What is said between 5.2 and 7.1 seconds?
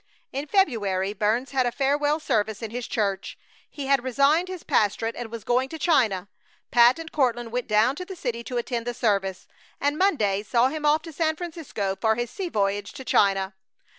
was going to China. Pat